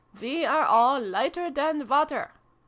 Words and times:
We 0.19 0.47
are 0.47 0.65
all 0.65 0.99
lighter 0.99 1.51
than 1.51 1.87
water. 1.87 2.31